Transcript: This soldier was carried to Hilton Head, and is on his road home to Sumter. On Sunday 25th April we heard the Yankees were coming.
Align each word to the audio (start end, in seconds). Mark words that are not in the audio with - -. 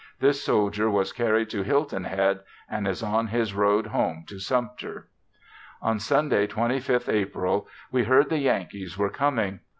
This 0.19 0.41
soldier 0.43 0.89
was 0.89 1.13
carried 1.13 1.51
to 1.51 1.61
Hilton 1.61 2.05
Head, 2.05 2.39
and 2.67 2.87
is 2.87 3.03
on 3.03 3.27
his 3.27 3.53
road 3.53 3.85
home 3.85 4.23
to 4.29 4.39
Sumter. 4.39 5.09
On 5.79 5.99
Sunday 5.99 6.47
25th 6.47 7.07
April 7.07 7.67
we 7.91 8.05
heard 8.05 8.29
the 8.29 8.39
Yankees 8.39 8.97
were 8.97 9.11
coming. 9.11 9.59